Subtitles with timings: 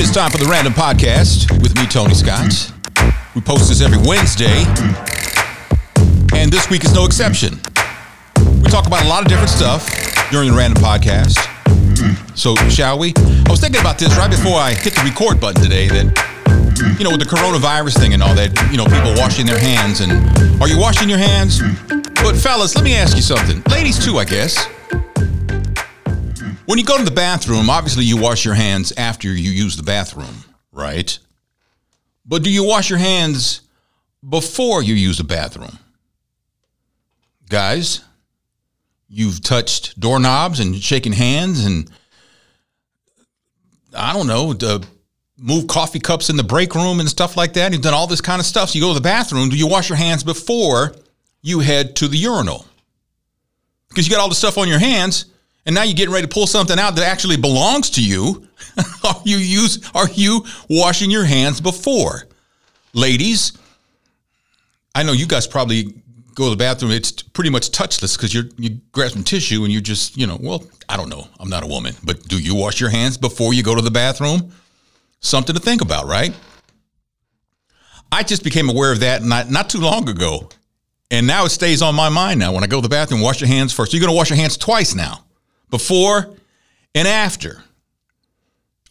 [0.00, 2.72] It is time for the Random Podcast with me, Tony Scott.
[3.34, 4.64] We post this every Wednesday,
[6.32, 7.60] and this week is no exception.
[8.64, 9.84] We talk about a lot of different stuff
[10.30, 11.36] during the Random Podcast.
[12.34, 13.12] So, shall we?
[13.14, 17.04] I was thinking about this right before I hit the record button today that, you
[17.04, 20.00] know, with the coronavirus thing and all that, you know, people washing their hands.
[20.00, 20.12] And
[20.62, 21.60] are you washing your hands?
[22.24, 23.62] But, fellas, let me ask you something.
[23.70, 24.66] Ladies, too, I guess.
[26.70, 29.82] When you go to the bathroom, obviously you wash your hands after you use the
[29.82, 31.18] bathroom, right?
[32.24, 33.62] But do you wash your hands
[34.28, 35.80] before you use the bathroom?
[37.48, 38.04] Guys,
[39.08, 41.90] you've touched doorknobs and shaken hands and
[43.92, 44.86] I don't know, to
[45.36, 47.72] move coffee cups in the break room and stuff like that.
[47.72, 48.70] You've done all this kind of stuff.
[48.70, 49.48] So you go to the bathroom.
[49.48, 50.94] Do you wash your hands before
[51.42, 52.64] you head to the urinal?
[53.88, 55.24] Because you got all the stuff on your hands
[55.70, 58.44] and now you're getting ready to pull something out that actually belongs to you.
[59.04, 62.24] are you use are you washing your hands before?
[62.92, 63.52] Ladies,
[64.96, 66.02] I know you guys probably
[66.34, 69.72] go to the bathroom, it's pretty much touchless because you're you grab some tissue and
[69.72, 71.28] you just, you know, well, I don't know.
[71.38, 73.92] I'm not a woman, but do you wash your hands before you go to the
[73.92, 74.52] bathroom?
[75.20, 76.34] Something to think about, right?
[78.10, 80.48] I just became aware of that not not too long ago.
[81.12, 82.52] And now it stays on my mind now.
[82.52, 83.92] When I go to the bathroom, wash your hands first.
[83.92, 85.26] You're gonna wash your hands twice now
[85.70, 86.36] before
[86.94, 87.62] and after.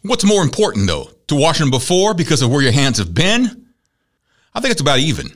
[0.01, 1.09] What's more important though?
[1.27, 3.67] To wash them before because of where your hands have been?
[4.53, 5.31] I think it's about even.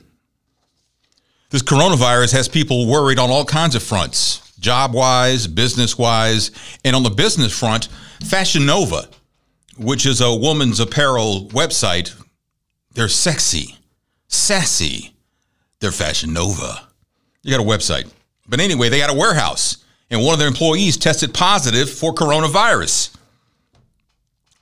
[1.50, 6.50] This coronavirus has people worried on all kinds of fronts, job wise, business wise.
[6.84, 7.88] And on the business front,
[8.24, 9.08] Fashion Nova,
[9.78, 12.12] which is a woman's apparel website,
[12.92, 13.76] they're sexy,
[14.26, 15.14] sassy.
[15.80, 16.88] They're Fashion Nova.
[17.42, 18.10] You got a website.
[18.48, 23.16] But anyway, they got a warehouse and one of their employees tested positive for coronavirus.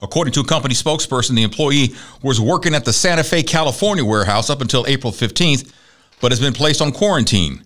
[0.00, 4.50] According to a company spokesperson, the employee was working at the Santa Fe, California warehouse
[4.50, 5.72] up until April 15th,
[6.20, 7.62] but has been placed on quarantine.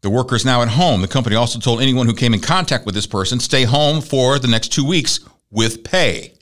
[0.00, 1.00] The worker is now at home.
[1.00, 4.38] The company also told anyone who came in contact with this person stay home for
[4.38, 6.34] the next two weeks with pay.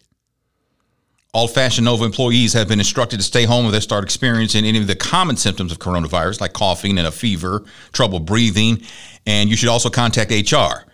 [1.34, 4.78] All Fashion Nova employees have been instructed to stay home if they start experiencing any
[4.78, 8.82] of the common symptoms of coronavirus, like coughing and a fever, trouble breathing,
[9.26, 10.88] and you should also contact HR.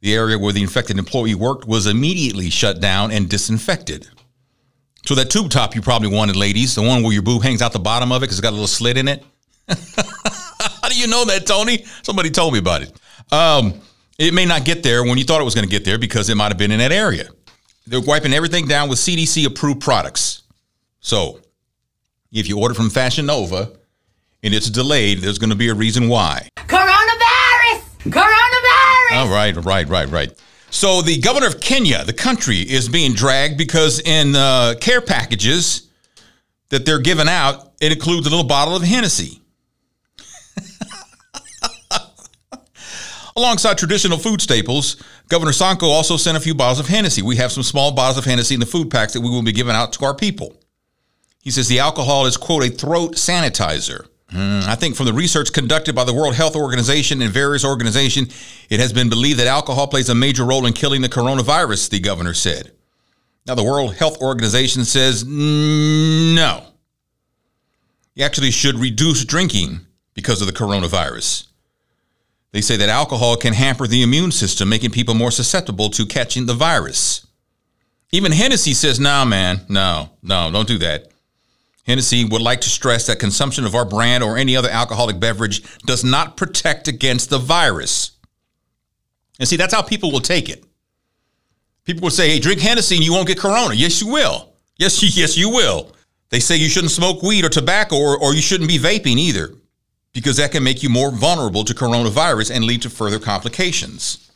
[0.00, 4.08] The area where the infected employee worked was immediately shut down and disinfected.
[5.06, 7.72] So that tube top you probably wanted, ladies, the one where your boob hangs out
[7.72, 9.24] the bottom of it because it's got a little slit in it.
[9.68, 11.84] How do you know that, Tony?
[12.02, 12.92] Somebody told me about it.
[13.32, 13.80] Um,
[14.18, 16.28] it may not get there when you thought it was going to get there because
[16.28, 17.28] it might have been in that area.
[17.86, 20.42] They're wiping everything down with CDC approved products.
[21.00, 21.40] So
[22.30, 23.72] if you order from Fashion Nova
[24.42, 26.48] and it's delayed, there's going to be a reason why.
[28.04, 29.12] Coronavirus!
[29.12, 30.42] All right, right, right, right.
[30.70, 35.88] So the governor of Kenya, the country, is being dragged because in uh, care packages
[36.70, 39.40] that they're giving out, it includes a little bottle of Hennessy.
[43.36, 44.96] Alongside traditional food staples,
[45.28, 47.22] Governor Sonko also sent a few bottles of Hennessy.
[47.22, 49.52] We have some small bottles of Hennessy in the food packs that we will be
[49.52, 50.56] giving out to our people.
[51.42, 54.06] He says the alcohol is, quote, a throat sanitizer.
[54.32, 58.34] Mm, I think from the research conducted by the World Health Organization and various organizations,
[58.70, 62.00] it has been believed that alcohol plays a major role in killing the coronavirus, the
[62.00, 62.72] governor said.
[63.46, 66.64] Now, the World Health Organization says no.
[68.14, 69.80] You actually should reduce drinking
[70.14, 71.46] because of the coronavirus.
[72.52, 76.46] They say that alcohol can hamper the immune system, making people more susceptible to catching
[76.46, 77.26] the virus.
[78.12, 81.11] Even Hennessy says, nah, man, no, no, don't do that.
[81.84, 85.62] Hennessy would like to stress that consumption of our brand or any other alcoholic beverage
[85.80, 88.12] does not protect against the virus.
[89.40, 90.64] And see, that's how people will take it.
[91.84, 93.74] People will say, hey, drink Hennessy and you won't get corona.
[93.74, 94.52] Yes, you will.
[94.76, 95.92] Yes, yes, you will.
[96.30, 99.50] They say you shouldn't smoke weed or tobacco or, or you shouldn't be vaping either
[100.12, 104.30] because that can make you more vulnerable to coronavirus and lead to further complications.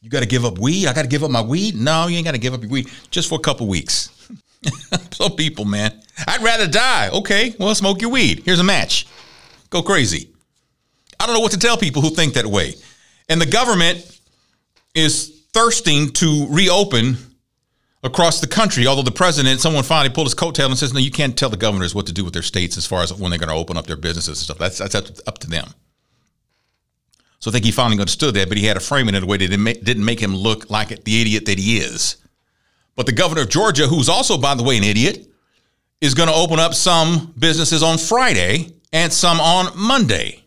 [0.00, 0.86] You got to give up weed?
[0.86, 1.76] I got to give up my weed?
[1.76, 4.19] No, you ain't got to give up your weed just for a couple weeks.
[5.12, 5.92] Some people, man.
[6.26, 7.08] I'd rather die.
[7.10, 8.42] Okay, well, smoke your weed.
[8.44, 9.06] Here's a match.
[9.70, 10.30] Go crazy.
[11.18, 12.74] I don't know what to tell people who think that way.
[13.28, 14.20] And the government
[14.94, 17.16] is thirsting to reopen
[18.02, 18.86] across the country.
[18.86, 21.56] Although the president, someone finally pulled his coattail and says, "No, you can't tell the
[21.56, 23.76] governors what to do with their states as far as when they're going to open
[23.76, 24.58] up their businesses and stuff.
[24.58, 25.68] That's that's up to them."
[27.40, 29.26] So I think he finally understood that, but he had to frame it in a
[29.26, 32.16] way that didn't didn't make him look like the idiot that he is.
[33.00, 35.26] But the governor of Georgia, who's also, by the way, an idiot,
[36.02, 40.44] is going to open up some businesses on Friday and some on Monday.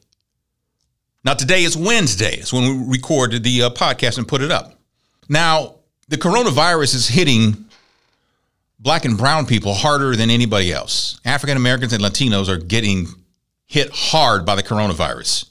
[1.26, 2.36] Now, today is Wednesday.
[2.36, 4.80] It's when we recorded the uh, podcast and put it up.
[5.28, 5.78] Now,
[6.10, 7.66] the coronavirus is hitting
[8.78, 11.20] black and brown people harder than anybody else.
[11.26, 13.08] African Americans and Latinos are getting
[13.66, 15.50] hit hard by the coronavirus.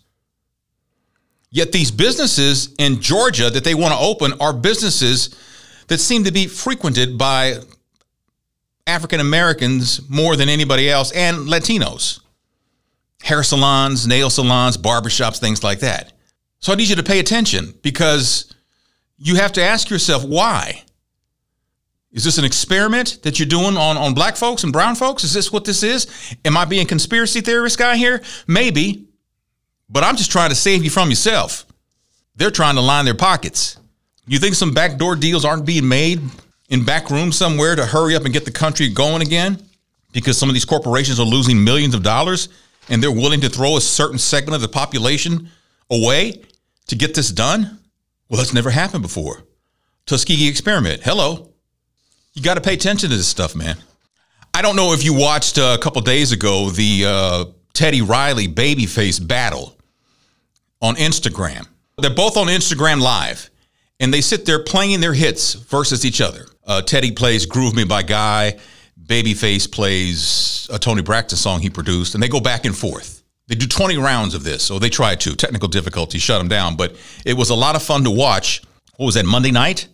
[1.50, 5.37] Yet these businesses in Georgia that they want to open are businesses
[5.88, 7.58] that seem to be frequented by
[8.87, 12.20] African Americans more than anybody else and Latinos.
[13.23, 16.12] Hair salons, nail salons, barbershops, things like that.
[16.58, 18.52] So I need you to pay attention because
[19.17, 20.82] you have to ask yourself why.
[22.12, 25.25] Is this an experiment that you're doing on, on black folks and brown folks?
[25.25, 26.37] Is this what this is?
[26.44, 28.23] Am I being conspiracy theorist guy here?
[28.46, 29.06] Maybe.
[29.88, 31.67] But I'm just trying to save you from yourself.
[32.37, 33.79] They're trying to line their pockets.
[34.26, 36.20] You think some backdoor deals aren't being made
[36.69, 39.60] in back rooms somewhere to hurry up and get the country going again?
[40.12, 42.48] Because some of these corporations are losing millions of dollars
[42.88, 45.48] and they're willing to throw a certain segment of the population
[45.90, 46.42] away
[46.86, 47.78] to get this done?
[48.28, 49.42] Well, that's never happened before.
[50.06, 51.02] Tuskegee experiment.
[51.02, 51.50] Hello.
[52.34, 53.76] You got to pay attention to this stuff, man.
[54.54, 58.48] I don't know if you watched uh, a couple days ago the uh, Teddy Riley
[58.48, 59.76] babyface battle
[60.80, 61.66] on Instagram.
[61.98, 63.50] They're both on Instagram Live,
[64.02, 66.46] and they sit there playing their hits versus each other.
[66.66, 68.58] Uh, Teddy plays "Groove Me" by Guy.
[69.02, 73.22] Babyface plays a Toni Braxton song he produced, and they go back and forth.
[73.49, 75.34] They do 20 rounds of this, or they tried to.
[75.34, 78.62] Technical difficulty shut them down, but it was a lot of fun to watch.
[78.96, 79.88] What was that, Monday night?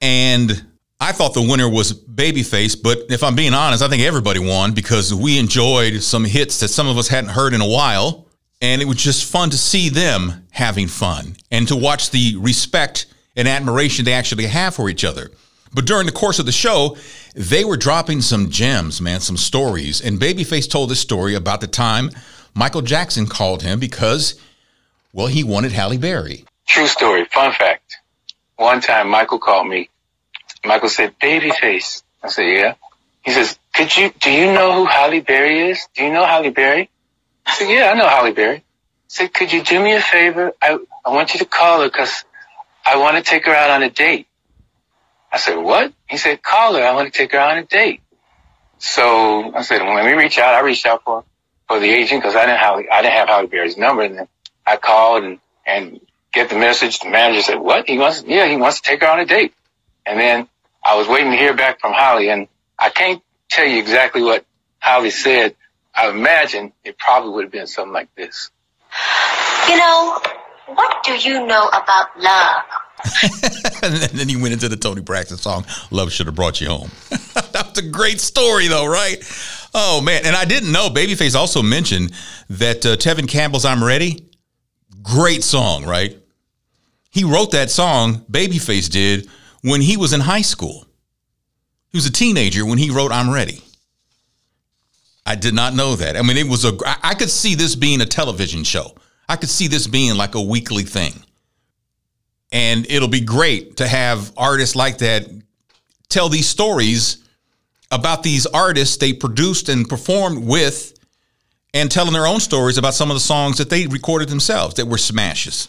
[0.00, 0.50] And
[0.98, 4.72] I thought the winner was Babyface, but if I'm being honest, I think everybody won
[4.72, 8.26] because we enjoyed some hits that some of us hadn't heard in a while.
[8.60, 13.06] And it was just fun to see them having fun and to watch the respect
[13.36, 15.30] and admiration they actually have for each other.
[15.72, 16.96] But during the course of the show,
[17.34, 20.00] they were dropping some gems, man, some stories.
[20.00, 22.10] And Babyface told this story about the time
[22.54, 24.38] Michael Jackson called him because,
[25.12, 26.44] well, he wanted Halle Berry.
[26.66, 27.24] True story.
[27.26, 27.96] Fun fact.
[28.56, 29.88] One time Michael called me.
[30.64, 32.02] Michael said, Babyface.
[32.22, 32.74] I said, yeah.
[33.24, 35.86] He says, could you, do you know who Halle Berry is?
[35.94, 36.90] Do you know Halle Berry?
[37.50, 38.58] I said, yeah, I know Halle Berry.
[38.58, 38.62] He
[39.08, 40.52] said, could you do me a favor?
[40.62, 42.24] I, I want you to call her because
[42.86, 44.28] I want to take her out on a date.
[45.32, 45.92] I said, what?
[46.08, 46.82] He said, call her.
[46.82, 48.02] I want to take her on a date.
[48.78, 50.54] So I said, well, let me reach out.
[50.54, 51.24] I reached out for,
[51.66, 54.02] for the agent because I didn't have, I didn't have Halle Berry's number.
[54.02, 54.28] And then
[54.64, 56.00] I called and, and
[56.32, 57.00] get the message.
[57.00, 57.88] The manager said, what?
[57.88, 59.54] He wants, yeah, he wants to take her on a date.
[60.06, 60.48] And then
[60.84, 62.46] I was waiting to hear back from Halle and
[62.78, 64.46] I can't tell you exactly what
[64.78, 65.56] Halle said.
[65.94, 68.50] I imagine it probably would have been something like this.
[69.68, 70.20] You know,
[70.66, 72.62] what do you know about love?
[73.82, 76.90] and then he went into the Toni Braxton song, Love Should Have Brought You Home.
[77.52, 79.16] That's a great story, though, right?
[79.74, 80.26] Oh, man.
[80.26, 82.12] And I didn't know, Babyface also mentioned
[82.50, 84.28] that uh, Tevin Campbell's I'm Ready,
[85.02, 86.16] great song, right?
[87.10, 89.28] He wrote that song, Babyface did,
[89.62, 90.86] when he was in high school.
[91.90, 93.62] He was a teenager when he wrote I'm Ready.
[95.30, 96.16] I did not know that.
[96.16, 98.96] I mean, it was a, I could see this being a television show.
[99.28, 101.12] I could see this being like a weekly thing.
[102.50, 105.28] And it'll be great to have artists like that
[106.08, 107.24] tell these stories
[107.92, 110.98] about these artists they produced and performed with
[111.74, 114.86] and telling their own stories about some of the songs that they recorded themselves that
[114.86, 115.68] were smashes.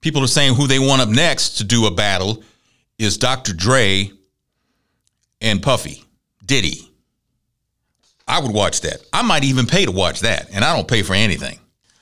[0.00, 2.40] People are saying who they want up next to do a battle
[3.00, 3.52] is Dr.
[3.52, 4.12] Dre
[5.40, 6.04] and Puffy,
[6.44, 6.85] Diddy.
[8.26, 9.02] I would watch that.
[9.12, 11.58] I might even pay to watch that, and I don't pay for anything.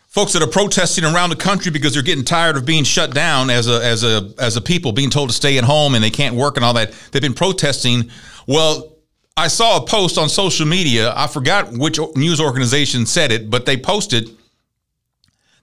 [0.08, 3.50] Folks that are protesting around the country because they're getting tired of being shut down
[3.50, 6.10] as a as a as a people being told to stay at home and they
[6.10, 6.92] can't work and all that.
[7.10, 8.10] They've been protesting.
[8.46, 8.92] Well,
[9.36, 11.12] I saw a post on social media.
[11.16, 14.30] I forgot which news organization said it, but they posted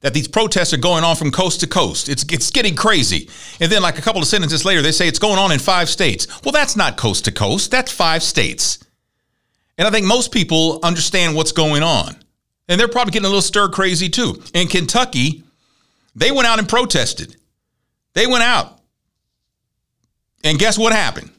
[0.01, 2.09] that these protests are going on from coast to coast.
[2.09, 3.29] It's it's getting crazy.
[3.61, 5.89] And then like a couple of sentences later they say it's going on in 5
[5.89, 6.27] states.
[6.43, 7.71] Well, that's not coast to coast.
[7.71, 8.79] That's 5 states.
[9.77, 12.15] And I think most people understand what's going on.
[12.67, 14.41] And they're probably getting a little stir crazy too.
[14.53, 15.43] In Kentucky,
[16.15, 17.35] they went out and protested.
[18.13, 18.79] They went out.
[20.43, 21.31] And guess what happened?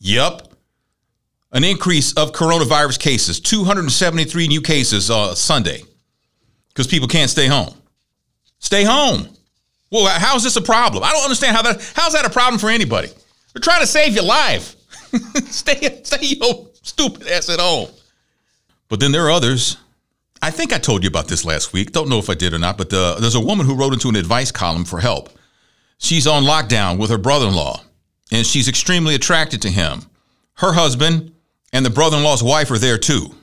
[0.00, 0.52] Yep.
[1.52, 5.82] An increase of coronavirus cases, 273 new cases uh, Sunday
[6.68, 7.74] because people can't stay home.
[8.58, 9.28] Stay home.
[9.90, 11.02] Well, how is this a problem?
[11.02, 13.08] I don't understand how that how's that a problem for anybody?
[13.08, 14.76] They're trying to save your life.
[15.46, 17.90] stay stay your stupid ass at home.
[18.88, 19.76] But then there are others.
[20.42, 21.92] I think I told you about this last week.
[21.92, 24.08] Don't know if I did or not, but uh, there's a woman who wrote into
[24.08, 25.30] an advice column for help.
[25.98, 27.82] She's on lockdown with her brother-in-law,
[28.30, 30.02] and she's extremely attracted to him.
[30.54, 31.32] Her husband
[31.72, 33.34] and the brother-in-law's wife are there too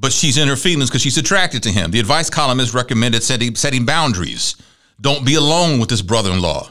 [0.00, 1.90] but she's in her feelings because she's attracted to him.
[1.90, 4.56] The advice column has recommended setting, setting boundaries.
[5.00, 6.68] Don't be alone with this brother in law.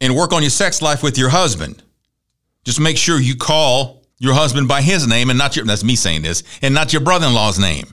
[0.00, 1.82] And work on your sex life with your husband.
[2.64, 5.96] Just make sure you call your husband by his name and not your, that's me
[5.96, 7.92] saying this, and not your brother in law's name.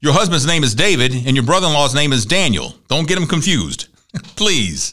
[0.00, 2.74] Your husband's name is David and your brother in law's name is Daniel.
[2.88, 3.88] Don't get them confused.
[4.36, 4.92] Please.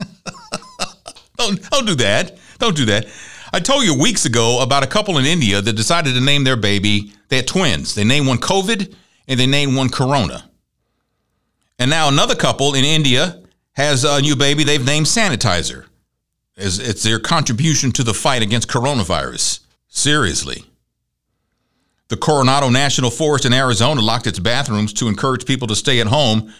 [1.36, 2.38] don't, don't do that.
[2.58, 3.08] Don't do that.
[3.52, 6.56] I told you weeks ago about a couple in India that decided to name their
[6.56, 7.94] baby, they had twins.
[7.94, 8.94] They named one COVID
[9.28, 10.48] and they named one Corona.
[11.78, 15.84] And now another couple in India has a new baby they've named Sanitizer.
[16.56, 19.61] It's, it's their contribution to the fight against coronavirus.
[19.94, 20.64] Seriously.
[22.08, 26.06] The Coronado National Forest in Arizona locked its bathrooms to encourage people to stay at
[26.06, 26.50] home.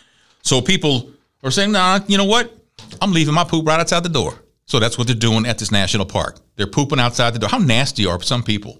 [0.43, 1.11] So people
[1.43, 2.55] are saying, nah, you know what?
[3.01, 4.35] I'm leaving my poop right outside the door.
[4.67, 6.41] So that's what they're doing at this national park.
[6.57, 7.49] They're pooping outside the door.
[7.49, 8.79] How nasty are some people?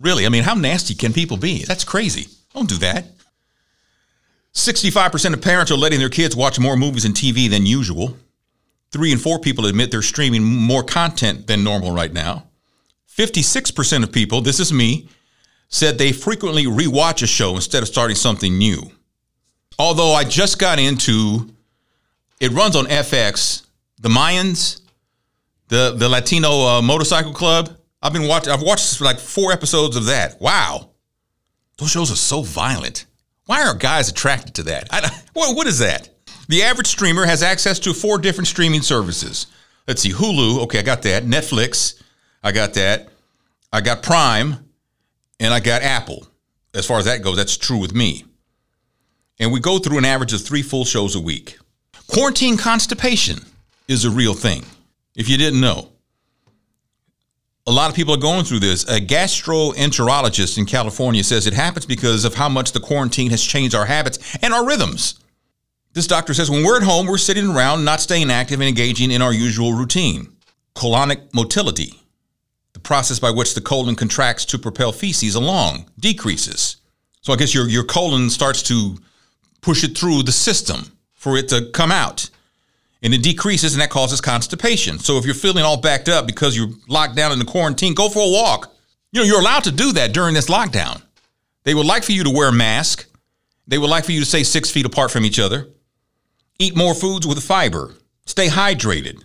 [0.00, 1.64] Really, I mean, how nasty can people be?
[1.64, 2.26] That's crazy.
[2.52, 3.06] Don't do that.
[4.54, 8.16] 65% of parents are letting their kids watch more movies and TV than usual.
[8.90, 12.48] Three in four people admit they're streaming more content than normal right now.
[13.16, 15.08] 56% of people, this is me,
[15.68, 18.90] said they frequently rewatch a show instead of starting something new.
[19.78, 21.50] Although I just got into,
[22.40, 23.66] it runs on FX,
[24.00, 24.80] the Mayans,
[25.68, 27.76] the the Latino uh, Motorcycle Club.
[28.02, 28.52] I've been watching.
[28.52, 30.40] I've watched like four episodes of that.
[30.40, 30.90] Wow,
[31.78, 33.06] those shows are so violent.
[33.46, 34.88] Why are guys attracted to that?
[34.90, 36.10] I, what, what is that?
[36.48, 39.46] The average streamer has access to four different streaming services.
[39.88, 40.62] Let's see, Hulu.
[40.64, 41.24] Okay, I got that.
[41.24, 42.01] Netflix.
[42.42, 43.08] I got that.
[43.72, 44.68] I got Prime,
[45.40, 46.26] and I got Apple.
[46.74, 48.24] As far as that goes, that's true with me.
[49.38, 51.58] And we go through an average of three full shows a week.
[52.06, 53.44] Quarantine constipation
[53.88, 54.64] is a real thing.
[55.16, 55.92] If you didn't know,
[57.66, 58.84] a lot of people are going through this.
[58.84, 63.74] A gastroenterologist in California says it happens because of how much the quarantine has changed
[63.74, 65.20] our habits and our rhythms.
[65.92, 69.10] This doctor says when we're at home, we're sitting around, not staying active and engaging
[69.10, 70.32] in our usual routine.
[70.74, 72.01] Colonic motility,
[72.72, 76.76] the process by which the colon contracts to propel feces along, decreases.
[77.20, 78.96] So I guess your, your colon starts to
[79.60, 82.28] push it through the system for it to come out
[83.02, 84.98] and it decreases and that causes constipation.
[84.98, 88.08] So if you're feeling all backed up because you're locked down in the quarantine, go
[88.08, 88.74] for a walk.
[89.10, 91.02] You know, you're allowed to do that during this lockdown.
[91.64, 93.06] They would like for you to wear a mask.
[93.66, 95.68] They would like for you to stay six feet apart from each other.
[96.58, 97.94] Eat more foods with fiber.
[98.26, 99.24] Stay hydrated.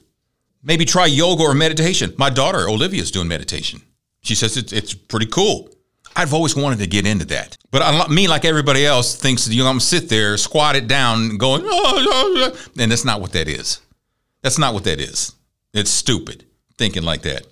[0.68, 2.14] Maybe try yoga or meditation.
[2.18, 3.82] My daughter, Olivia, is doing meditation.
[4.22, 5.70] She says it's, it's pretty cool.
[6.14, 7.58] I've always wanted to get into that.
[7.72, 10.88] But I, me, like everybody else, thinks you know, I'm gonna sit there, squat it
[10.88, 12.82] down, going, oh, oh, oh.
[12.82, 13.80] and that's not what that is.
[14.42, 15.32] That's not what that is.
[15.74, 16.44] It's stupid
[16.78, 17.48] thinking like that.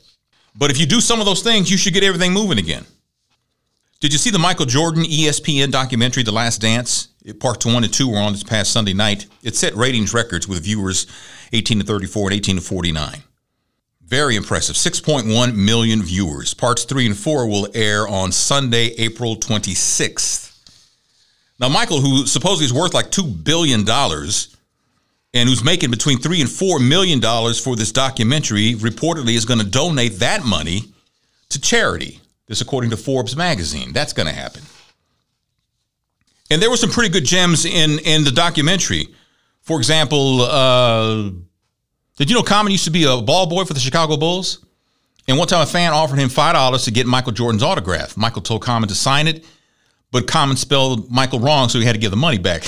[0.57, 2.85] But if you do some of those things, you should get everything moving again.
[4.05, 7.07] Did you see the Michael Jordan ESPN documentary, The Last Dance?
[7.39, 9.25] Parts one and two were on this past Sunday night.
[9.41, 11.07] It set ratings records with viewers
[11.53, 13.23] 18 to 34 and 18 to 49.
[14.03, 14.75] Very impressive.
[14.75, 16.53] 6.1 million viewers.
[16.53, 20.55] Parts three and four will air on Sunday, April 26th.
[21.59, 26.49] Now, Michael, who supposedly is worth like $2 billion and who's making between three and
[26.51, 30.93] four million dollars for this documentary, reportedly is going to donate that money
[31.49, 32.21] to charity.
[32.47, 33.91] This, according to Forbes magazine.
[33.91, 34.61] That's going to happen.
[36.51, 39.07] And there were some pretty good gems in, in the documentary.
[39.61, 41.31] For example, uh,
[42.17, 44.63] did you know Common used to be a ball boy for the Chicago Bulls?
[45.27, 48.15] And one time a fan offered him $5 to get Michael Jordan's autograph.
[48.15, 49.43] Michael told Common to sign it,
[50.11, 52.63] but Common spelled Michael wrong, so he had to give the money back.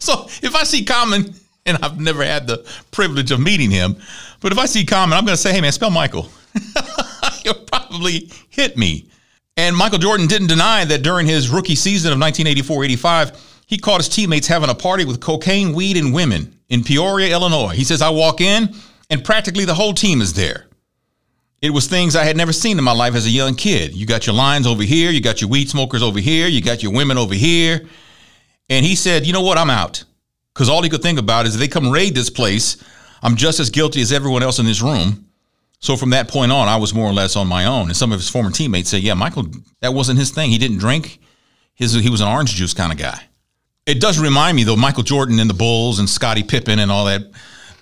[0.00, 1.32] so if I see Common,
[1.64, 3.96] and I've never had the privilege of meeting him,
[4.40, 6.28] but if I see Common, I'm going to say, hey, man, spell Michael.
[7.54, 9.08] He'll probably hit me.
[9.56, 14.00] And Michael Jordan didn't deny that during his rookie season of 1984 85, he caught
[14.00, 17.68] his teammates having a party with cocaine, weed, and women in Peoria, Illinois.
[17.68, 18.74] He says, I walk in
[19.10, 20.66] and practically the whole team is there.
[21.62, 23.94] It was things I had never seen in my life as a young kid.
[23.94, 26.82] You got your lines over here, you got your weed smokers over here, you got
[26.82, 27.86] your women over here.
[28.68, 29.56] And he said, You know what?
[29.56, 30.04] I'm out.
[30.52, 32.82] Because all he could think about is if they come raid this place,
[33.22, 35.26] I'm just as guilty as everyone else in this room.
[35.84, 37.88] So from that point on, I was more or less on my own.
[37.88, 39.48] And some of his former teammates said, Yeah, Michael,
[39.82, 40.50] that wasn't his thing.
[40.50, 41.20] He didn't drink.
[41.74, 43.20] His, he was an orange juice kind of guy.
[43.84, 47.04] It does remind me though, Michael Jordan and the Bulls and Scottie Pippen and all
[47.04, 47.30] that.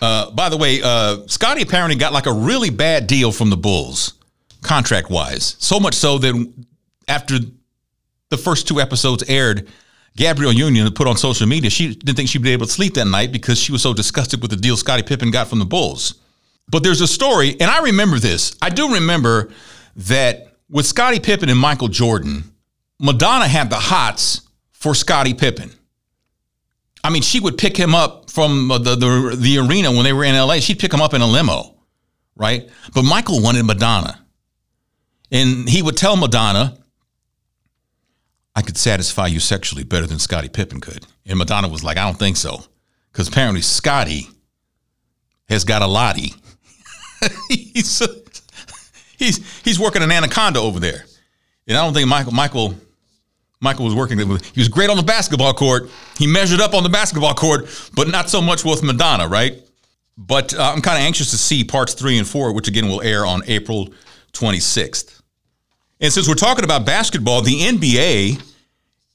[0.01, 3.57] Uh, by the way, uh, Scottie apparently got like a really bad deal from the
[3.57, 4.15] Bulls,
[4.63, 5.55] contract wise.
[5.61, 6.53] So much so that
[7.07, 7.39] after
[8.31, 9.69] the first two episodes aired,
[10.17, 13.07] Gabrielle Union put on social media she didn't think she'd be able to sleep that
[13.07, 16.19] night because she was so disgusted with the deal Scottie Pippen got from the Bulls.
[16.73, 18.57] But there's a story, and I remember this.
[18.63, 19.53] I do remember
[19.95, 22.45] that with Scottie Pippen and Michael Jordan,
[22.99, 24.41] Madonna had the hots
[24.73, 25.71] for Scottie Pippen.
[27.05, 30.15] I mean, she would pick him up from uh, the, the the arena when they
[30.15, 30.61] were in LA.
[30.61, 31.77] She'd pick him up in a limo,
[32.37, 32.71] right?
[32.95, 34.25] But Michael wanted Madonna,
[35.31, 36.79] and he would tell Madonna,
[38.57, 42.05] "I could satisfy you sexually better than Scottie Pippen could." And Madonna was like, "I
[42.05, 42.65] don't think so,"
[43.13, 44.31] because apparently Scottie
[45.51, 46.35] has got a lottie.
[47.49, 48.03] he's
[49.19, 51.05] he's he's working an anaconda over there,
[51.67, 52.75] and I don't think Michael Michael
[53.61, 54.19] Michael was working.
[54.19, 55.89] He was great on the basketball court.
[56.19, 59.63] He measured up on the basketball court, but not so much with Madonna, right?
[60.19, 63.01] But uh, I'm kind of anxious to see parts three and four, which again will
[63.03, 63.91] air on April
[64.33, 65.21] 26th.
[66.01, 68.43] And since we're talking about basketball, the NBA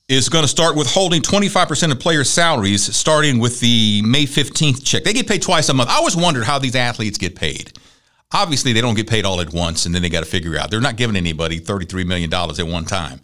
[0.07, 5.03] is going to start withholding 25% of players' salaries starting with the May 15th check.
[5.03, 5.89] They get paid twice a month.
[5.89, 7.77] I always wondered how these athletes get paid.
[8.33, 10.69] Obviously, they don't get paid all at once, and then they got to figure out.
[10.69, 13.21] They're not giving anybody $33 million at one time.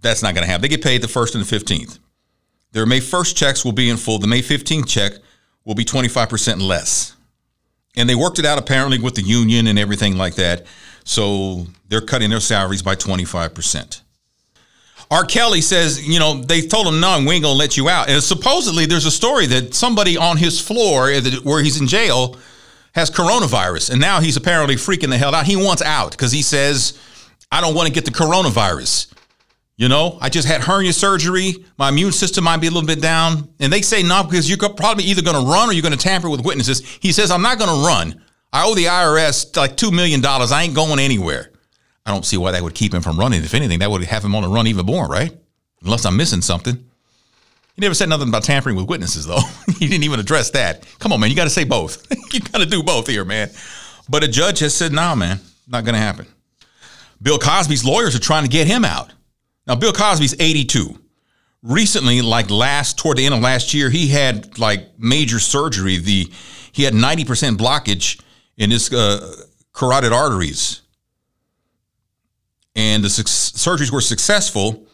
[0.00, 0.62] That's not going to happen.
[0.62, 1.98] They get paid the 1st and the 15th.
[2.72, 4.18] Their May 1st checks will be in full.
[4.18, 5.12] The May 15th check
[5.64, 7.16] will be 25% less.
[7.96, 10.64] And they worked it out apparently with the union and everything like that.
[11.04, 14.00] So they're cutting their salaries by 25%.
[15.10, 15.24] R.
[15.24, 18.08] Kelly says, you know, they told him, no, we ain't going to let you out.
[18.08, 22.36] And supposedly there's a story that somebody on his floor where he's in jail
[22.94, 23.90] has coronavirus.
[23.90, 25.46] And now he's apparently freaking the hell out.
[25.46, 26.98] He wants out because he says,
[27.52, 29.12] I don't want to get the coronavirus.
[29.76, 31.64] You know, I just had hernia surgery.
[31.78, 33.48] My immune system might be a little bit down.
[33.60, 35.98] And they say no, because you're probably either going to run or you're going to
[35.98, 36.80] tamper with witnesses.
[37.00, 38.22] He says, I'm not going to run.
[38.52, 40.22] I owe the IRS like $2 million.
[40.24, 41.50] I ain't going anywhere.
[42.04, 43.42] I don't see why that would keep him from running.
[43.42, 45.32] If anything, that would have him on the run even more, right?
[45.82, 46.89] Unless I'm missing something.
[47.80, 49.40] He never said nothing about tampering with witnesses, though.
[49.78, 50.84] he didn't even address that.
[50.98, 51.30] Come on, man.
[51.30, 52.06] You got to say both.
[52.34, 53.48] you got to do both here, man.
[54.06, 56.26] But a judge has said, nah, man, not going to happen.
[57.22, 59.14] Bill Cosby's lawyers are trying to get him out.
[59.66, 60.94] Now, Bill Cosby's 82.
[61.62, 65.96] Recently, like last toward the end of last year, he had like major surgery.
[65.96, 66.30] The
[66.72, 68.20] he had 90% blockage
[68.58, 70.82] in his uh, carotid arteries,
[72.76, 74.86] and the su- surgeries were successful.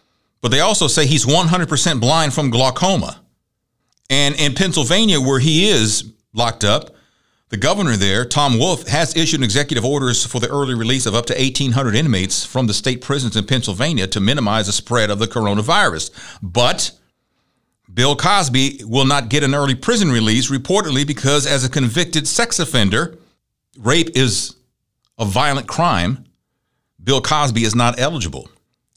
[0.47, 3.21] But they also say he's 100% blind from glaucoma.
[4.09, 6.95] And in Pennsylvania, where he is locked up,
[7.49, 11.27] the governor there, Tom Wolf, has issued executive orders for the early release of up
[11.27, 15.27] to 1,800 inmates from the state prisons in Pennsylvania to minimize the spread of the
[15.27, 16.13] coronavirus.
[16.41, 16.93] But
[17.93, 22.61] Bill Cosby will not get an early prison release, reportedly because, as a convicted sex
[22.61, 23.19] offender,
[23.77, 24.55] rape is
[25.19, 26.25] a violent crime.
[27.03, 28.49] Bill Cosby is not eligible.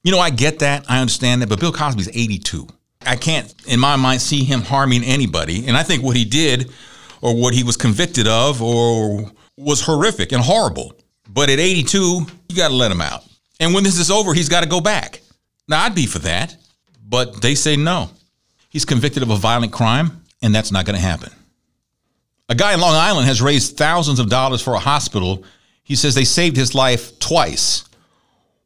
[0.04, 0.86] You know, I get that.
[0.90, 1.50] I understand that.
[1.50, 2.68] But Bill Cosby's 82.
[3.06, 5.68] I can't, in my mind, see him harming anybody.
[5.68, 6.72] And I think what he did
[7.22, 10.94] or what he was convicted of or was horrific and horrible.
[11.30, 13.24] But at 82, you got to let him out.
[13.60, 15.22] And when this is over, he's got to go back.
[15.68, 16.56] Now, I'd be for that,
[17.08, 18.10] but they say no.
[18.70, 21.32] He's convicted of a violent crime, and that's not going to happen.
[22.48, 25.44] A guy in Long Island has raised thousands of dollars for a hospital.
[25.84, 27.89] He says they saved his life twice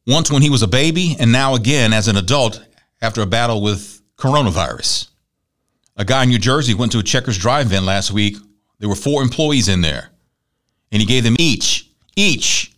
[0.06, 2.64] once when he was a baby, and now again as an adult
[3.00, 5.08] after a battle with coronavirus.
[5.96, 8.36] A guy in New Jersey went to a Checkers drive-in last week.
[8.80, 10.10] There were four employees in there,
[10.90, 12.72] and he gave them each, each,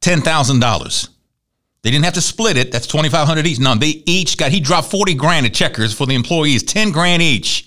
[0.00, 1.08] ten thousand dollars.
[1.82, 2.72] They didn't have to split it.
[2.72, 3.60] That's twenty five hundred each.
[3.60, 4.50] No, they each got.
[4.50, 7.66] He dropped forty grand at Checkers for the employees, ten grand each.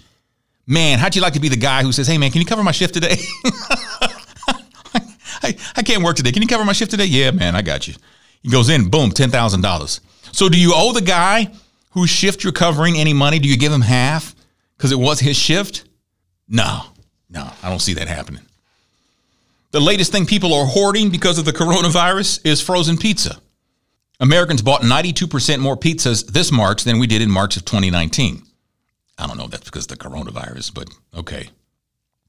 [0.68, 2.64] Man, how'd you like to be the guy who says, "Hey, man, can you cover
[2.64, 3.16] my shift today?
[5.44, 6.32] I, I can't work today.
[6.32, 7.06] Can you cover my shift today?
[7.06, 7.96] Yeah, man, I got you."
[8.42, 10.02] He goes in, boom, ten thousand dollars.
[10.32, 11.52] So, do you owe the guy
[11.92, 13.40] whose shift you're covering any money?
[13.40, 14.36] Do you give him half
[14.78, 15.86] because it was his shift?
[16.48, 16.84] No,
[17.30, 18.44] no, I don't see that happening.
[19.72, 23.40] The latest thing people are hoarding because of the coronavirus is frozen pizza.
[24.20, 28.44] Americans bought 92% more pizzas this March than we did in March of 2019.
[29.18, 31.50] I don't know if that's because of the coronavirus, but okay.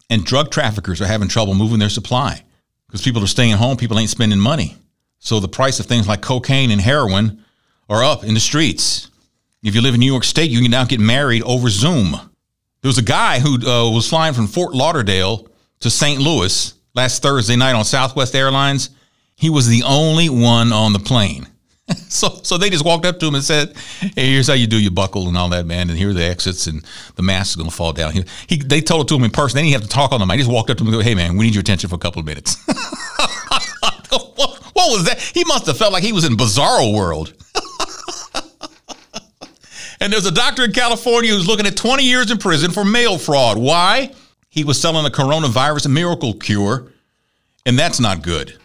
[0.08, 2.42] And drug traffickers are having trouble moving their supply
[2.86, 4.76] because people are staying home, people ain't spending money.
[5.24, 7.44] So the price of things like cocaine and heroin
[7.88, 9.08] are up in the streets.
[9.62, 12.10] If you live in New York State, you can now get married over Zoom.
[12.10, 15.46] There was a guy who uh, was flying from Fort Lauderdale
[15.78, 16.20] to St.
[16.20, 18.90] Louis last Thursday night on Southwest Airlines.
[19.36, 21.46] He was the only one on the plane.
[22.08, 24.80] so, so they just walked up to him and said, "Hey, here's how you do
[24.80, 25.88] your buckle and all that, man.
[25.88, 28.56] And here are the exits, and the mask is going to fall down." He, he,
[28.56, 29.56] they told it to him in person.
[29.56, 30.38] They didn't have to talk on the mic.
[30.38, 31.94] He just walked up to him and go, "Hey, man, we need your attention for
[31.94, 32.56] a couple of minutes."
[34.72, 35.20] what, was that?
[35.20, 37.34] He must have felt like he was in Bizarro World.
[40.02, 43.18] And there's a doctor in California who's looking at 20 years in prison for mail
[43.18, 43.56] fraud.
[43.56, 44.12] Why?
[44.48, 46.90] He was selling a coronavirus miracle cure,
[47.64, 48.58] and that's not good.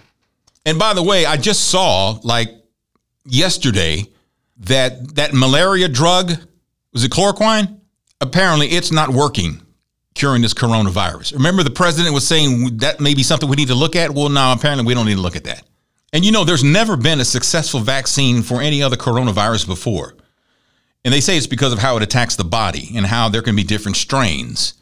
[0.65, 2.50] And by the way, I just saw like
[3.24, 4.06] yesterday
[4.62, 6.32] that that malaria drug
[6.91, 7.82] was it chloroquine?
[8.20, 9.62] Apparently, it's not working
[10.15, 11.34] curing this coronavirus.
[11.34, 14.10] Remember, the president was saying that may be something we need to look at.
[14.10, 15.62] Well, now apparently we don't need to look at that.
[16.17, 20.15] And you know, there's never been a successful vaccine for any other coronavirus before.
[21.06, 23.56] And they say it's because of how it attacks the body and how there can
[23.56, 24.73] be different strains.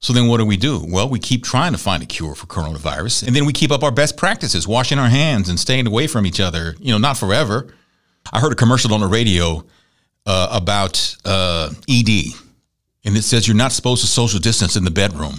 [0.00, 0.84] So then what do we do?
[0.84, 3.24] Well, we keep trying to find a cure for coronavirus.
[3.24, 6.26] And then we keep up our best practices, washing our hands and staying away from
[6.26, 7.72] each other, you know, not forever.
[8.32, 9.64] I heard a commercial on the radio
[10.26, 12.34] uh, about uh, ED,
[13.04, 15.34] and it says you're not supposed to social distance in the bedroom.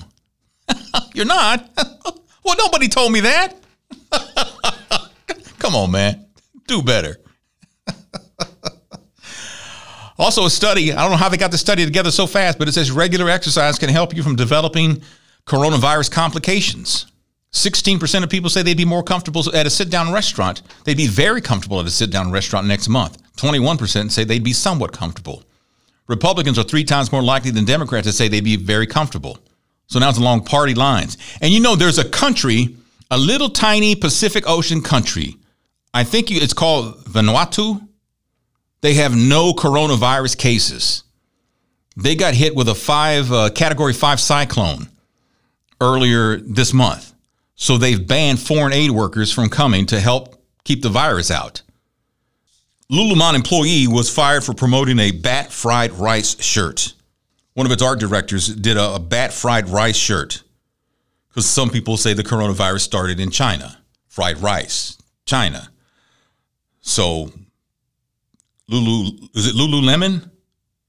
[1.13, 1.69] you're not?
[2.45, 3.58] well, nobody told me that.
[5.65, 6.23] Come on, man.
[6.67, 7.17] Do better.
[10.19, 12.67] also, a study, I don't know how they got the study together so fast, but
[12.67, 15.01] it says regular exercise can help you from developing
[15.47, 17.08] coronavirus complications.
[17.51, 20.62] 16% of people say they'd be more comfortable at a sit down restaurant.
[20.84, 23.17] They'd be very comfortable at a sit down restaurant next month.
[23.38, 25.41] 21% say they'd be somewhat comfortable.
[26.08, 29.39] Republicans are three times more likely than Democrats to say they'd be very comfortable.
[29.88, 31.17] So now it's along party lines.
[31.41, 32.75] And you know, there's a country,
[33.10, 35.38] a little tiny Pacific Ocean country.
[35.95, 37.88] I think it's called Vanuatu.
[38.81, 41.03] They have no coronavirus cases.
[41.95, 44.89] They got hit with a five uh, category five cyclone
[45.79, 47.13] earlier this month.
[47.55, 51.62] So they've banned foreign aid workers from coming to help keep the virus out.
[52.91, 56.91] Lululemon employee was fired for promoting a bat fried rice shirt.
[57.53, 60.43] One of its art directors did a, a bat fried rice shirt
[61.29, 63.77] because some people say the coronavirus started in China.
[64.10, 65.69] Fried rice, China.
[66.86, 67.32] So,
[68.67, 70.30] Lulu, is it Lululemon?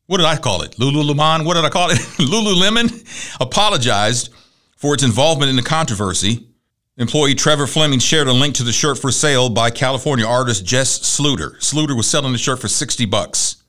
[0.06, 0.72] What did I call it?
[0.72, 1.44] Lululemon?
[1.44, 1.98] What did I call it?
[2.18, 4.32] Lululemon apologized
[4.76, 6.46] for its involvement in the controversy
[6.98, 10.98] Employee Trevor Fleming shared a link to the shirt for sale by California artist Jess
[10.98, 11.59] Sluter.
[11.59, 13.62] Sluter was selling the shirt for 60 bucks.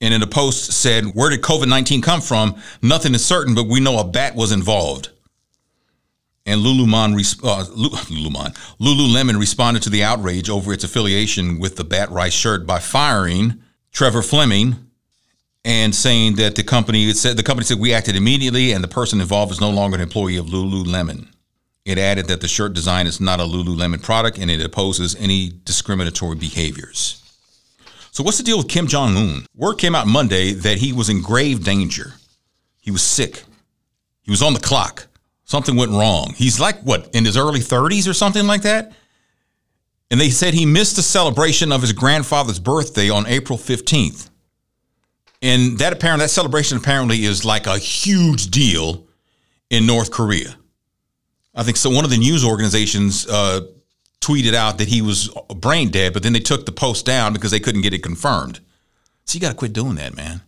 [0.00, 2.54] And in a post said, Where did COVID 19 come from?
[2.80, 5.10] Nothing is certain, but we know a bat was involved.
[6.44, 12.10] And Lululemon, uh, Lululemon, Lululemon responded to the outrage over its affiliation with the Bat
[12.10, 14.76] Rice shirt by firing Trevor Fleming
[15.64, 19.20] and saying that the company said the company said we acted immediately and the person
[19.20, 21.28] involved is no longer an employee of Lululemon.
[21.84, 25.52] It added that the shirt design is not a Lululemon product and it opposes any
[25.64, 27.18] discriminatory behaviors.
[28.12, 29.46] So, what's the deal with Kim Jong un?
[29.54, 32.14] Word came out Monday that he was in grave danger.
[32.80, 33.44] He was sick.
[34.22, 35.06] He was on the clock.
[35.52, 36.32] Something went wrong.
[36.34, 38.90] He's like, what, in his early 30s or something like that?
[40.10, 44.30] And they said he missed the celebration of his grandfather's birthday on April 15th.
[45.42, 49.06] And that apparently, that celebration apparently is like a huge deal
[49.68, 50.56] in North Korea.
[51.54, 51.90] I think so.
[51.90, 53.60] One of the news organizations uh,
[54.22, 57.50] tweeted out that he was brain dead, but then they took the post down because
[57.50, 58.60] they couldn't get it confirmed.
[59.26, 60.40] So you got to quit doing that, man.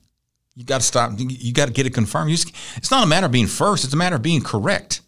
[0.54, 1.12] You got to stop.
[1.18, 2.30] You got to get it confirmed.
[2.30, 3.84] Just, it's not a matter of being first.
[3.84, 5.00] It's a matter of being correct.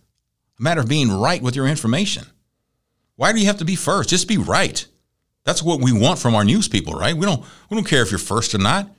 [0.59, 2.27] A matter of being right with your information.
[3.15, 4.11] Why do you have to be first?
[4.11, 4.85] Just be right.
[5.45, 7.17] That's what we want from our news people, right?
[7.17, 8.91] We don't we don't care if you're first or not.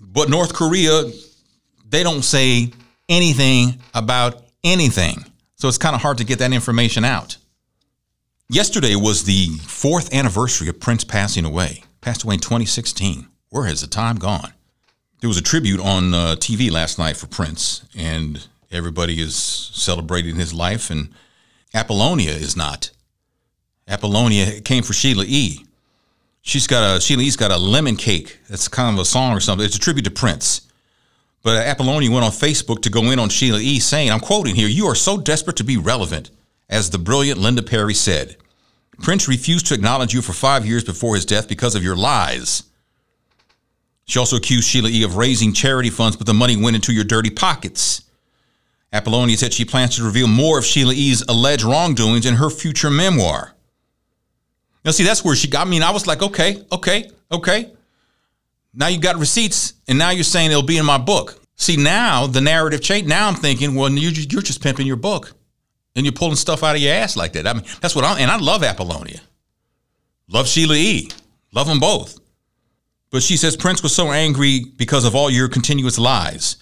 [0.00, 1.04] But North Korea,
[1.88, 2.72] they don't say
[3.08, 5.24] anything about anything.
[5.54, 7.36] So it's kind of hard to get that information out.
[8.48, 11.82] Yesterday was the fourth anniversary of Prince passing away.
[12.00, 13.28] Passed away in 2016.
[13.50, 14.52] Where has the time gone?
[15.26, 20.36] There was a tribute on uh, TV last night for Prince, and everybody is celebrating
[20.36, 21.08] his life, and
[21.74, 22.92] Apollonia is not.
[23.88, 25.66] Apollonia came for Sheila E.
[26.42, 28.38] She's got a Sheila E's got a lemon cake.
[28.48, 29.66] That's kind of a song or something.
[29.66, 30.70] It's a tribute to Prince.
[31.42, 34.68] But Apollonia went on Facebook to go in on Sheila E., saying, I'm quoting here,
[34.68, 36.30] you are so desperate to be relevant,
[36.68, 38.36] as the brilliant Linda Perry said.
[39.02, 42.62] Prince refused to acknowledge you for five years before his death because of your lies.
[44.06, 45.02] She also accused Sheila E.
[45.02, 48.04] of raising charity funds, but the money went into your dirty pockets.
[48.92, 52.90] Apollonia said she plans to reveal more of Sheila E.'s alleged wrongdoings in her future
[52.90, 53.54] memoir.
[54.84, 55.76] Now, see, that's where she got me.
[55.76, 57.72] And I was like, okay, okay, okay.
[58.72, 61.40] Now you got receipts, and now you're saying it'll be in my book.
[61.56, 63.08] See, now the narrative changed.
[63.08, 65.32] Now I'm thinking, well, you're just, you're just pimping your book,
[65.96, 67.46] and you're pulling stuff out of your ass like that.
[67.46, 68.18] I mean, that's what I'm.
[68.18, 69.20] And I love Apollonia,
[70.28, 71.10] love Sheila E,
[71.52, 72.20] love them both.
[73.10, 76.56] But she says Prince was so angry because of all your continuous lies.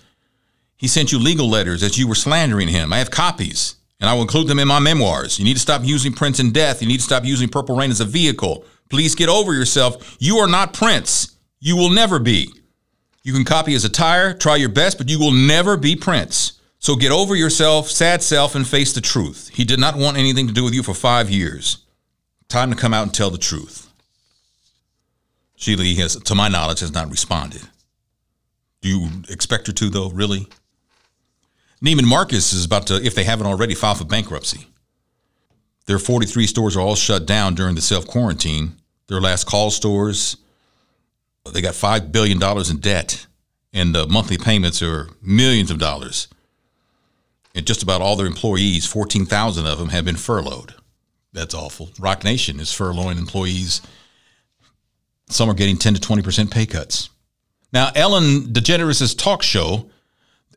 [0.77, 2.93] He sent you legal letters as you were slandering him.
[2.93, 5.39] I have copies, and I will include them in my memoirs.
[5.39, 6.83] You need to stop using Prince in death.
[6.83, 8.65] You need to stop using Purple Rain as a vehicle.
[8.91, 10.17] Please get over yourself.
[10.21, 11.37] You are not Prince.
[11.61, 12.53] You will never be.
[13.23, 16.61] You can copy his attire, try your best, but you will never be Prince.
[16.79, 19.51] So get over yourself, sad self, and face the truth.
[19.55, 21.79] He did not want anything to do with you for five years.
[22.49, 23.84] Time to come out and tell the truth.
[25.65, 27.63] Sheila has, to my knowledge, has not responded.
[28.83, 30.47] Do you expect her to, though, really?
[31.83, 34.67] Neiman Marcus is about to, if they haven't already, file for bankruptcy.
[35.87, 38.77] Their 43 stores are all shut down during the self quarantine.
[39.09, 40.37] Their last call stores,
[41.51, 43.27] they got $5 billion in debt,
[43.73, 46.29] and the monthly payments are millions of dollars.
[47.55, 50.75] And just about all their employees, 14,000 of them, have been furloughed.
[51.33, 51.91] That's awful.
[51.99, 53.81] Roc Nation is furloughing employees.
[55.35, 57.11] Some are getting 10 to 20% pay cuts.
[57.73, 59.91] Now, Ellen DeGeneres' talk show,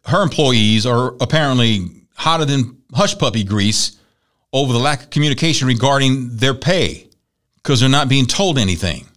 [0.06, 3.98] her employees are apparently hotter than hush puppy grease
[4.54, 7.08] over the lack of communication regarding their pay
[7.56, 9.08] because they're not being told anything.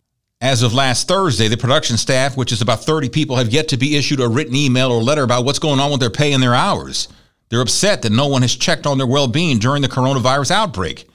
[0.40, 3.76] As of last Thursday, the production staff, which is about 30 people, have yet to
[3.76, 6.42] be issued a written email or letter about what's going on with their pay and
[6.42, 7.08] their hours.
[7.50, 11.09] They're upset that no one has checked on their well being during the coronavirus outbreak.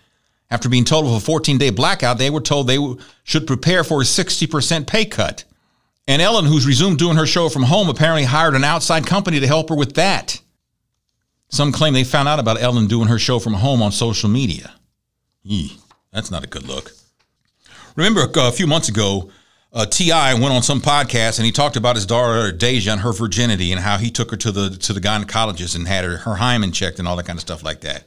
[0.52, 2.80] After being told of a 14 day blackout, they were told they
[3.24, 5.44] should prepare for a 60% pay cut.
[6.08, 9.48] And Ellen, who's resumed doing her show from home, apparently hired an outside company to
[9.48, 10.40] help her with that.
[11.50, 14.74] Some claim they found out about Ellen doing her show from home on social media.
[15.44, 15.78] Eee,
[16.12, 16.92] that's not a good look.
[17.96, 19.32] Remember a few months ago,
[19.74, 20.36] uh, T.I.
[20.36, 23.82] went on some podcast and he talked about his daughter Deyjah and her virginity and
[23.82, 27.00] how he took her to the to the gynecologist and had her, her hymen checked
[27.00, 28.06] and all that kind of stuff like that.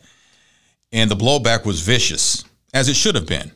[0.92, 3.52] And the blowback was vicious, as it should have been.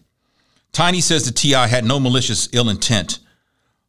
[0.72, 1.66] Tiny says that T.I.
[1.66, 3.18] had no malicious ill intent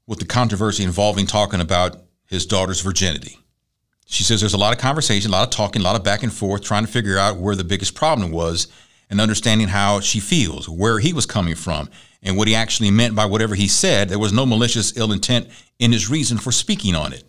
[0.06, 3.40] with the controversy involving talking about his daughter's virginity.
[4.06, 6.24] She says there's a lot of conversation, a lot of talking, a lot of back
[6.24, 8.68] and forth, trying to figure out where the biggest problem was
[9.10, 11.90] and understanding how she feels, where he was coming from,
[12.22, 14.10] and what he actually meant by whatever he said.
[14.10, 17.24] There was no malicious ill intent in his reason for speaking on it.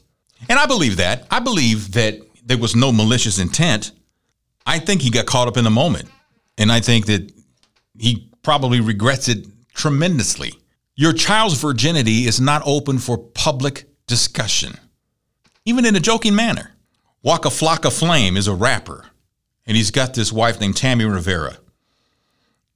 [0.49, 1.27] And I believe that.
[1.31, 3.93] I believe that there was no malicious intent.
[4.67, 6.09] I think he got caught up in the moment.
[6.57, 7.33] And I think that
[7.99, 10.53] he probably regrets it tremendously.
[10.97, 14.79] Your child's virginity is not open for public discussion,
[15.65, 16.73] even in a joking manner.
[17.23, 19.07] Waka Flocka Flame is a rapper,
[19.67, 21.59] and he's got this wife named Tammy Rivera.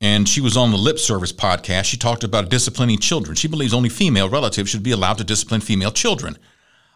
[0.01, 1.85] And she was on the Lip Service podcast.
[1.85, 3.35] She talked about disciplining children.
[3.37, 6.39] She believes only female relatives should be allowed to discipline female children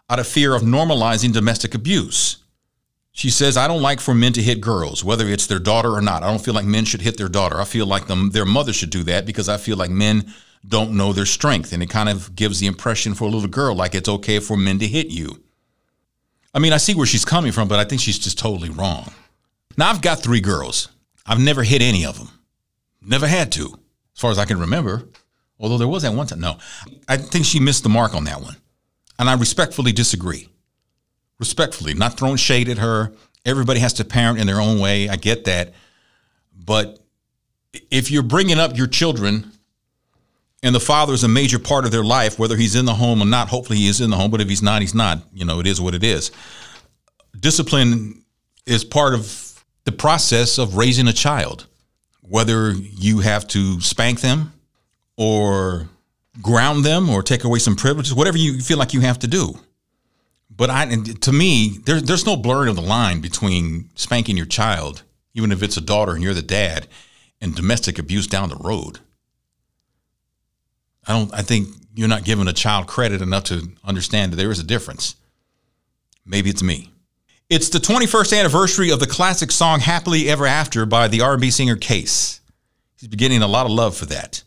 [0.09, 2.42] out of fear of normalizing domestic abuse.
[3.15, 6.01] She says, I don't like for men to hit girls, whether it's their daughter or
[6.01, 6.23] not.
[6.23, 7.61] I don't feel like men should hit their daughter.
[7.61, 10.33] I feel like them, their mother should do that because I feel like men
[10.67, 11.73] don't know their strength.
[11.73, 14.57] And it kind of gives the impression for a little girl like it's okay for
[14.57, 15.43] men to hit you.
[16.55, 19.11] I mean, I see where she's coming from, but I think she's just totally wrong.
[19.77, 20.89] Now, I've got three girls.
[21.25, 22.29] I've never hit any of them.
[23.01, 23.79] Never had to,
[24.15, 25.07] as far as I can remember.
[25.59, 26.39] Although there was that one time.
[26.39, 26.57] No,
[27.07, 28.57] I think she missed the mark on that one.
[29.19, 30.49] And I respectfully disagree.
[31.39, 33.11] Respectfully, not throwing shade at her.
[33.45, 35.09] Everybody has to parent in their own way.
[35.09, 35.73] I get that.
[36.55, 36.99] But
[37.91, 39.51] if you're bringing up your children
[40.63, 43.21] and the father is a major part of their life, whether he's in the home
[43.21, 43.49] or not.
[43.49, 45.21] Hopefully, he is in the home, but if he's not, he's not.
[45.33, 46.31] You know, it is what it is.
[47.37, 48.23] Discipline
[48.65, 51.67] is part of the process of raising a child,
[52.21, 54.53] whether you have to spank them
[55.17, 55.89] or
[56.41, 59.59] ground them or take away some privileges, whatever you feel like you have to do.
[60.55, 65.03] But I, to me, there, there's no blurring of the line between spanking your child,
[65.33, 66.87] even if it's a daughter and you're the dad,
[67.41, 68.99] and domestic abuse down the road.
[71.07, 71.33] I don't.
[71.33, 74.63] I think you're not giving a child credit enough to understand that there is a
[74.63, 75.15] difference.
[76.25, 76.91] Maybe it's me.
[77.49, 81.75] It's the 21st anniversary of the classic song "Happily Ever After" by the R&B singer
[81.75, 82.39] Case.
[82.99, 84.43] He's beginning a lot of love for that,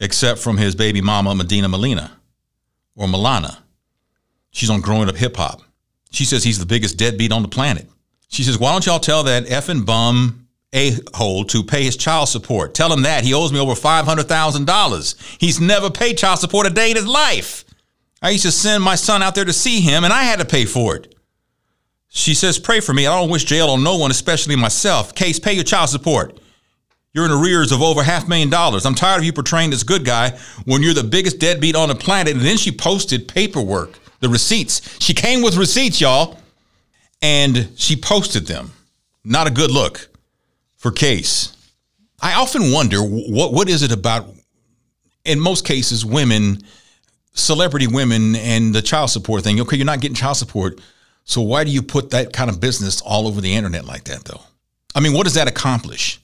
[0.00, 2.18] except from his baby mama Medina Melina,
[2.96, 3.58] or Milana.
[4.52, 5.62] She's on Growing Up Hip Hop.
[6.10, 7.88] She says he's the biggest deadbeat on the planet.
[8.28, 12.28] She says, "Why don't y'all tell that effing bum a hole to pay his child
[12.28, 12.74] support.
[12.74, 15.36] Tell him that he owes me over $500,000.
[15.38, 17.64] He's never paid child support a day in his life.
[18.22, 20.44] I used to send my son out there to see him and I had to
[20.44, 21.14] pay for it.
[22.08, 23.06] She says, Pray for me.
[23.06, 25.14] I don't wish jail on no one, especially myself.
[25.14, 26.38] Case, pay your child support.
[27.14, 28.86] You're in arrears of over half million dollars.
[28.86, 31.94] I'm tired of you portraying this good guy when you're the biggest deadbeat on the
[31.94, 32.34] planet.
[32.34, 34.80] And then she posted paperwork, the receipts.
[35.00, 36.38] She came with receipts, y'all,
[37.20, 38.72] and she posted them.
[39.24, 40.08] Not a good look
[40.76, 41.54] for case.
[42.20, 44.28] I often wonder what what is it about
[45.24, 46.62] in most cases women
[47.34, 49.60] celebrity women and the child support thing.
[49.60, 50.80] Okay, you're not getting child support.
[51.24, 54.24] So why do you put that kind of business all over the internet like that
[54.24, 54.40] though?
[54.94, 56.20] I mean, what does that accomplish?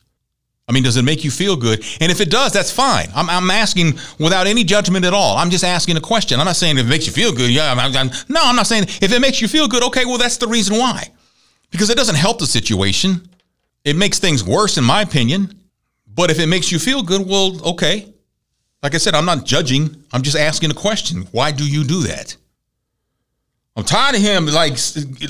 [0.69, 1.83] I mean, does it make you feel good?
[2.01, 3.09] And if it does, that's fine.
[3.15, 5.37] I'm, I'm asking without any judgment at all.
[5.37, 6.39] I'm just asking a question.
[6.39, 7.51] I'm not saying if it makes you feel good.
[7.51, 9.83] Yeah, I'm, I'm, no, I'm not saying if it makes you feel good.
[9.85, 11.09] Okay, well, that's the reason why.
[11.71, 13.29] Because it doesn't help the situation.
[13.85, 15.55] It makes things worse, in my opinion.
[16.07, 18.13] But if it makes you feel good, well, okay.
[18.83, 20.05] Like I said, I'm not judging.
[20.13, 21.29] I'm just asking a question.
[21.33, 22.37] Why do you do that?
[23.77, 24.77] I'm tired of him like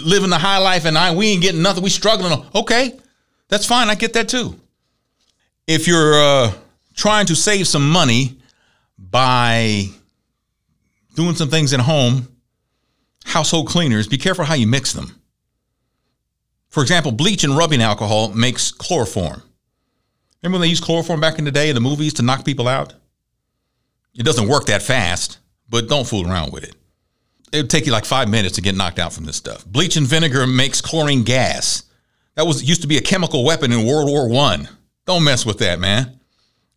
[0.02, 1.82] living the high life and I we ain't getting nothing.
[1.82, 2.42] We struggling.
[2.54, 2.98] Okay,
[3.48, 3.90] that's fine.
[3.90, 4.58] I get that too.
[5.68, 6.52] If you're uh,
[6.94, 8.38] trying to save some money
[8.98, 9.90] by
[11.14, 12.26] doing some things at home,
[13.26, 15.20] household cleaners, be careful how you mix them.
[16.70, 19.42] For example, bleach and rubbing alcohol makes chloroform.
[20.42, 22.66] Remember when they used chloroform back in the day in the movies to knock people
[22.66, 22.94] out?
[24.14, 25.36] It doesn't work that fast,
[25.68, 26.76] but don't fool around with it.
[27.52, 29.66] It would take you like five minutes to get knocked out from this stuff.
[29.66, 31.84] Bleach and vinegar makes chlorine gas.
[32.36, 34.66] That was used to be a chemical weapon in World War One.
[35.08, 36.20] Don't mess with that, man.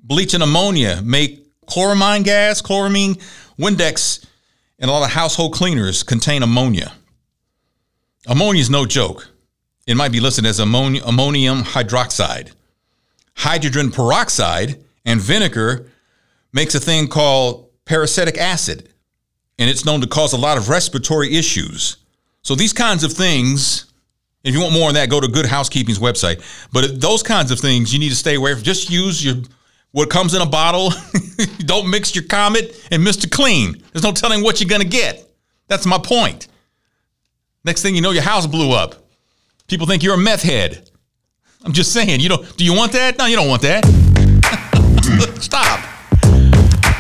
[0.02, 3.22] Bleach and ammonia make chloramine gas, chloramine,
[3.60, 4.26] Windex,
[4.80, 6.94] and a lot of household cleaners contain ammonia.
[8.26, 9.28] Ammonia is no joke.
[9.86, 12.54] It might be listed as ammoni- ammonium hydroxide.
[13.36, 15.92] Hydrogen peroxide and vinegar
[16.54, 18.94] makes a thing called peracetic acid,
[19.60, 21.98] and it's known to cause a lot of respiratory issues.
[22.44, 23.91] So these kinds of things,
[24.44, 26.42] if you want more on that, go to Good Housekeeping's website.
[26.72, 28.64] But those kinds of things you need to stay away from.
[28.64, 29.36] Just use your
[29.92, 30.92] what comes in a bottle.
[31.60, 33.30] Don't mix your Comet and Mr.
[33.30, 33.82] Clean.
[33.92, 35.30] There's no telling what you're gonna get.
[35.68, 36.48] That's my point.
[37.64, 38.96] Next thing you know, your house blew up.
[39.68, 40.90] People think you're a meth head.
[41.64, 43.18] I'm just saying, you know, do you want that?
[43.20, 43.86] No, you don't want that.
[45.40, 45.80] Stop.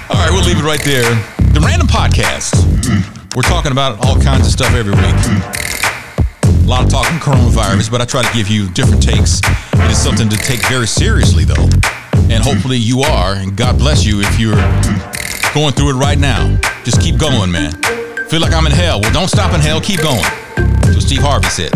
[0.09, 1.03] All right, we'll leave it right there.
[1.53, 2.55] The Random Podcast.
[3.35, 5.60] We're talking about all kinds of stuff every week.
[6.61, 9.41] A lot of talking coronavirus, but I try to give you different takes.
[9.73, 11.67] It is something to take very seriously, though.
[12.29, 14.55] And hopefully you are, and God bless you if you're
[15.53, 16.57] going through it right now.
[16.83, 17.73] Just keep going, man.
[18.29, 19.01] Feel like I'm in hell.
[19.01, 20.23] Well, don't stop in hell, keep going.
[20.55, 21.71] That's what Steve Harvey said.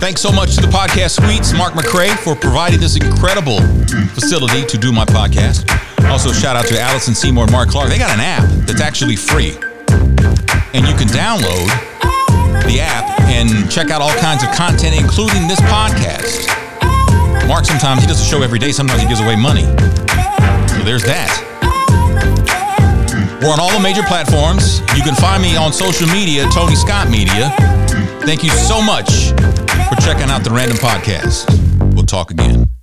[0.00, 3.58] Thanks so much to the podcast suites, Mark McCrae, for providing this incredible
[4.14, 5.68] facility to do my podcast.
[6.10, 7.88] Also, shout out to Allison Seymour and Mark Clark.
[7.88, 9.52] They got an app that's actually free.
[10.72, 11.66] And you can download
[12.64, 16.48] the app and check out all kinds of content, including this podcast.
[17.46, 19.64] Mark sometimes he does a show every day, sometimes he gives away money.
[20.72, 21.30] So there's that.
[23.42, 24.80] We're on all the major platforms.
[24.96, 27.54] You can find me on social media, Tony Scott Media.
[28.24, 29.30] Thank you so much
[29.88, 31.46] for checking out the Random Podcast.
[31.94, 32.75] We'll talk again.